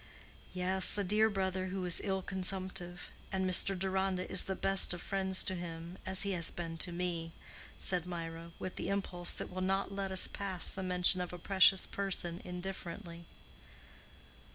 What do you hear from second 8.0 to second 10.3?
Mirah, with the impulse that will not let us